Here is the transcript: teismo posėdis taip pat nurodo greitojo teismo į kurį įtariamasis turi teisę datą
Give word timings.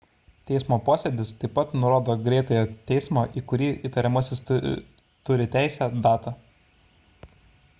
teismo 0.51 0.77
posėdis 0.85 1.33
taip 1.41 1.51
pat 1.57 1.75
nurodo 1.81 2.15
greitojo 2.27 2.63
teismo 2.91 3.25
į 3.41 3.43
kurį 3.51 3.67
įtariamasis 3.91 4.43
turi 4.51 5.47
teisę 5.57 5.91
datą 6.09 6.35